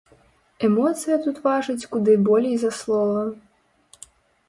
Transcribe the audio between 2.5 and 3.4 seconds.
за слова.